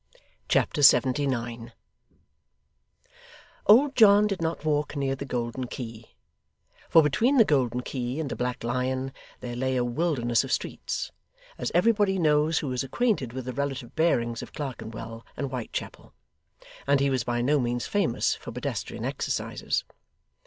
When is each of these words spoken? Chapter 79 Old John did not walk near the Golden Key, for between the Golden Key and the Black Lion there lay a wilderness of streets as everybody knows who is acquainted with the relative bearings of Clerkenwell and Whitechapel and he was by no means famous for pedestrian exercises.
Chapter 0.49 0.81
79 0.81 1.73
Old 3.67 3.95
John 3.95 4.25
did 4.25 4.41
not 4.41 4.65
walk 4.65 4.95
near 4.95 5.15
the 5.15 5.25
Golden 5.25 5.67
Key, 5.67 6.15
for 6.89 7.03
between 7.03 7.37
the 7.37 7.45
Golden 7.45 7.81
Key 7.81 8.19
and 8.19 8.27
the 8.27 8.35
Black 8.35 8.63
Lion 8.63 9.13
there 9.41 9.55
lay 9.55 9.75
a 9.77 9.83
wilderness 9.83 10.43
of 10.43 10.51
streets 10.51 11.11
as 11.59 11.71
everybody 11.75 12.17
knows 12.17 12.57
who 12.57 12.71
is 12.71 12.83
acquainted 12.83 13.31
with 13.31 13.45
the 13.45 13.53
relative 13.53 13.95
bearings 13.95 14.41
of 14.41 14.53
Clerkenwell 14.53 15.23
and 15.37 15.49
Whitechapel 15.51 16.15
and 16.87 16.99
he 16.99 17.11
was 17.11 17.23
by 17.23 17.43
no 17.43 17.59
means 17.59 17.85
famous 17.85 18.33
for 18.33 18.51
pedestrian 18.51 19.05
exercises. 19.05 19.83